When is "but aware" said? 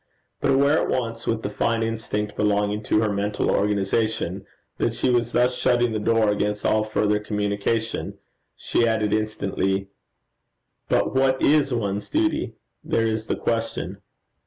0.39-0.79